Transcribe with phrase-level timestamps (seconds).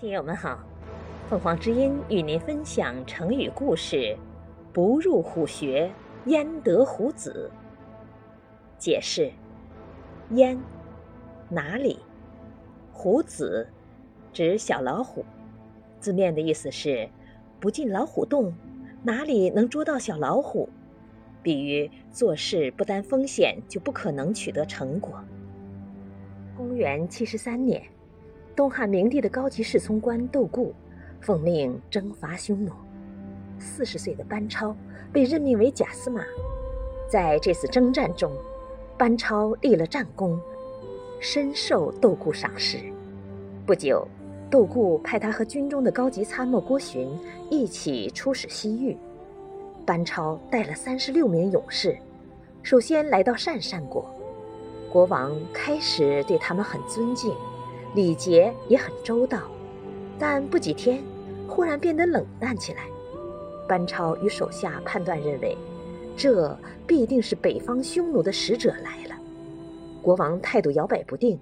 [0.00, 0.58] 听友们好，
[1.28, 4.16] 凤凰之音与您分享成语故事
[4.72, 5.92] “不入虎穴，
[6.24, 7.50] 焉得虎子”。
[8.80, 9.30] 解释：
[10.30, 10.58] 焉，
[11.50, 11.98] 哪里？
[12.94, 13.68] 虎子，
[14.32, 15.22] 指小老虎。
[15.98, 17.06] 字面的意思是
[17.60, 18.54] 不进老虎洞，
[19.02, 20.66] 哪里能捉到小老虎？
[21.42, 25.22] 比喻做事不担风险就不可能取得成果。
[26.56, 27.82] 公元七十三年。
[28.56, 30.74] 东汉明帝的高级侍从官窦固
[31.20, 32.72] 奉命征伐匈奴，
[33.58, 34.74] 四十岁的班超
[35.12, 36.22] 被任命为假司马。
[37.08, 38.30] 在这次征战中，
[38.98, 40.38] 班超立了战功，
[41.20, 42.78] 深受窦固赏识。
[43.66, 44.06] 不久，
[44.50, 47.08] 窦固派他和军中的高级参谋郭循
[47.50, 48.96] 一起出使西域。
[49.86, 51.96] 班超带了三十六名勇士，
[52.62, 54.08] 首先来到鄯善国，
[54.92, 57.34] 国王开始对他们很尊敬。
[57.94, 59.40] 礼节也很周到，
[60.18, 61.02] 但不几天，
[61.48, 62.82] 忽然变得冷淡起来。
[63.66, 65.56] 班超与手下判断认为，
[66.16, 69.16] 这必定是北方匈奴的使者来了。
[70.02, 71.38] 国王态度摇摆不定，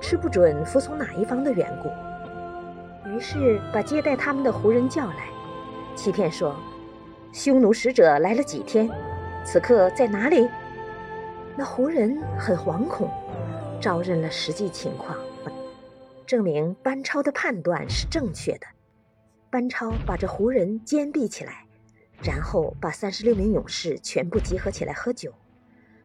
[0.00, 1.88] 吃不准服从哪一方的缘故，
[3.10, 5.28] 于是把接待他们的胡人叫来，
[5.94, 6.54] 欺骗说，
[7.32, 8.88] 匈奴使者来了几天，
[9.44, 10.46] 此刻在哪里？
[11.56, 13.10] 那胡人很惶恐，
[13.80, 15.16] 招认了实际情况。
[16.26, 18.66] 证明班超的判断是正确的。
[19.48, 21.64] 班超把这胡人坚闭起来，
[22.22, 25.32] 然后把三十六名勇士全部集合起来喝酒。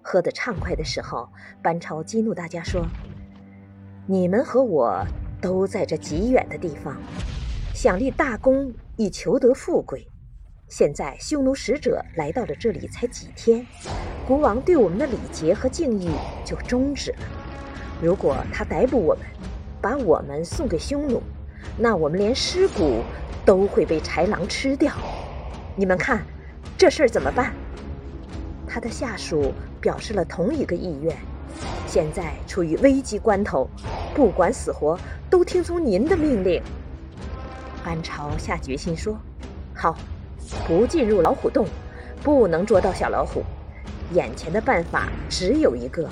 [0.00, 1.28] 喝得畅快的时候，
[1.62, 2.86] 班超激怒大家说
[4.06, 5.04] ：“你们和我
[5.40, 6.96] 都在这极远的地方，
[7.74, 10.06] 想立大功以求得富贵。
[10.68, 13.66] 现在匈奴使者来到了这里才几天，
[14.26, 16.10] 国王对我们的礼节和敬意
[16.44, 17.18] 就终止了。
[18.02, 19.24] 如果他逮捕我们，
[19.84, 21.22] 把我们送给匈奴，
[21.76, 23.02] 那我们连尸骨
[23.44, 24.90] 都会被豺狼吃掉。
[25.76, 26.24] 你们看，
[26.78, 27.52] 这事儿怎么办？
[28.66, 31.14] 他的下属表示了同一个意愿。
[31.86, 33.68] 现在处于危急关头，
[34.14, 34.98] 不管死活，
[35.28, 36.62] 都听从您的命令。
[37.84, 39.14] 班超下决心说
[39.76, 39.98] ：“好，
[40.66, 41.66] 不进入老虎洞，
[42.22, 43.42] 不能捉到小老虎。
[44.14, 46.08] 眼前的办法只有一个，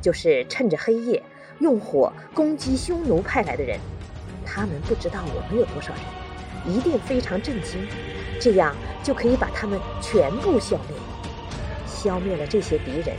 [0.00, 1.22] 就是趁着黑夜。”
[1.60, 3.78] 用火攻击匈奴派来的人，
[4.44, 7.86] 他们不知道我们有多少人，一定非常震惊，
[8.40, 10.98] 这样就可以把他们全部消灭。
[11.86, 13.16] 消灭了这些敌人，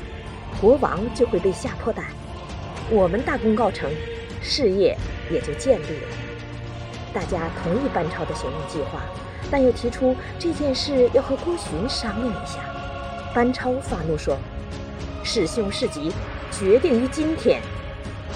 [0.62, 2.06] 国王就会被吓破胆，
[2.90, 3.90] 我们大功告成，
[4.42, 4.96] 事业
[5.32, 6.08] 也就建立了。
[7.14, 9.02] 大家同意班超的行动计划，
[9.50, 12.60] 但又提出这件事要和郭循商量一下。
[13.34, 14.38] 班超发怒说
[15.24, 16.12] ：“是凶是吉，
[16.52, 17.62] 决定于今天。”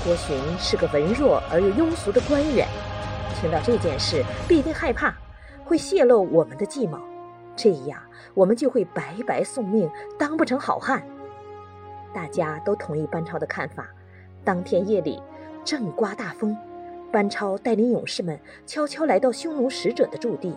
[0.03, 2.67] 郭循是个文弱而又庸俗的官员，
[3.35, 5.13] 听到这件事必定害怕，
[5.65, 6.97] 会泄露我们的计谋，
[7.55, 8.01] 这样
[8.33, 11.03] 我们就会白白送命，当不成好汉。
[12.13, 13.87] 大家都同意班超的看法。
[14.45, 15.21] 当天夜里
[15.65, 16.57] 正刮大风，
[17.11, 20.55] 班超带领勇士们悄悄来到匈奴使者的驻地，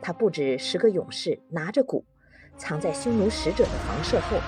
[0.00, 2.02] 他布置十个勇士拿着鼓，
[2.56, 4.38] 藏在匈奴使者的房舍后，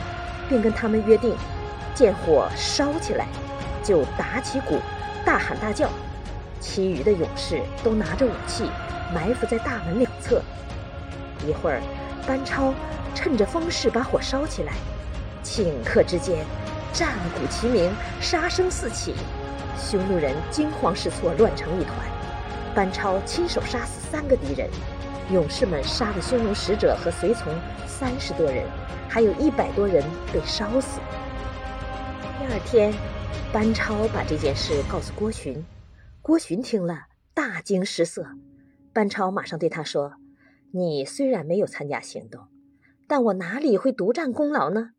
[0.48, 1.36] 并跟他们约定，
[1.94, 3.28] 见火烧起来。
[3.82, 4.78] 就打起鼓，
[5.24, 5.88] 大喊大叫，
[6.60, 8.70] 其余的勇士都拿着武器，
[9.12, 10.40] 埋伏在大门两侧。
[11.46, 11.80] 一会儿，
[12.26, 12.72] 班超
[13.14, 14.72] 趁着风势把火烧起来，
[15.42, 16.44] 顷刻之间，
[16.92, 19.14] 战鼓齐鸣，杀声四起，
[19.76, 21.96] 匈奴人惊慌失措，乱成一团。
[22.74, 24.70] 班超亲手杀死三个敌人，
[25.30, 27.52] 勇士们杀了匈奴使者和随从
[27.86, 28.64] 三十多人，
[29.08, 31.00] 还有一百多人被烧死。
[32.38, 32.92] 第二天。
[33.52, 35.64] 班超把这件事告诉郭循，
[36.20, 38.26] 郭循听了大惊失色。
[38.92, 40.14] 班超马上对他说
[40.72, 42.48] ：“你虽然没有参加行动，
[43.06, 44.90] 但我哪里会独占功劳呢？”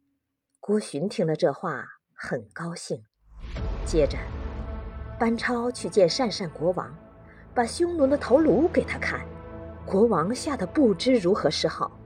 [0.59, 3.03] 郭循听了这话很高兴。
[3.85, 4.17] 接着，
[5.19, 6.95] 班超去见鄯善国王，
[7.53, 9.25] 把匈奴的头颅给他看。
[9.85, 11.99] 国王吓得不知如何是好。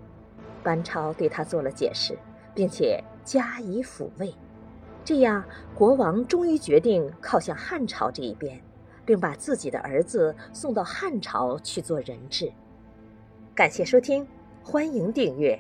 [0.64, 2.18] 班超对他做了解释，
[2.56, 4.34] 并且加以抚慰。
[5.08, 5.42] 这样，
[5.74, 8.62] 国王终于决定靠向汉朝这一边，
[9.06, 12.52] 并把自己的儿子送到汉朝去做人质。
[13.56, 14.28] 感谢收听，
[14.62, 15.58] 欢迎订阅。